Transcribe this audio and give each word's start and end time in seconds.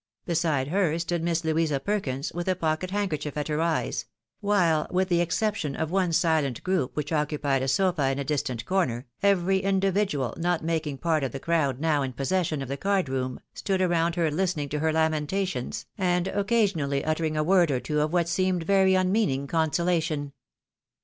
Beside 0.25 0.69
her 0.69 0.97
stood 0.97 1.21
Miss 1.21 1.45
Louisa 1.45 1.75
AN 1.75 1.81
ELOPEMENT. 1.85 2.25
371 2.25 2.25
Perkina, 2.25 2.35
with 2.35 2.47
a 2.47 2.55
pocket 2.59 2.89
handkercliief 2.89 3.37
at 3.37 3.47
her 3.49 3.61
eyes; 3.61 4.05
while, 4.39 4.87
with 4.89 5.09
the 5.09 5.21
exception 5.21 5.75
of 5.75 5.91
one 5.91 6.11
silent 6.11 6.63
group 6.63 6.95
which 6.95 7.11
occupied 7.13 7.61
a 7.61 7.67
sofa 7.67 8.07
in 8.09 8.17
a 8.17 8.23
distant 8.23 8.65
corner, 8.65 9.05
every 9.21 9.59
individual 9.59 10.33
not 10.39 10.63
making 10.63 10.97
part 10.97 11.23
of 11.23 11.31
the 11.31 11.39
crowd 11.39 11.79
now 11.79 12.01
in 12.01 12.13
possession 12.13 12.63
of 12.63 12.67
the 12.67 12.77
card 12.77 13.09
room, 13.09 13.39
stood 13.53 13.79
around 13.79 14.15
her 14.15 14.31
listening 14.31 14.69
to 14.69 14.79
her 14.79 14.91
lamentations, 14.91 15.85
and 15.99 16.27
occasionally 16.29 17.05
uttering 17.05 17.37
a 17.37 17.43
word 17.43 17.69
or 17.69 17.79
two 17.79 18.01
of 18.01 18.11
what 18.11 18.27
seemed 18.27 18.63
very 18.63 18.95
unmeaning 18.95 19.45
consolation. 19.45 20.33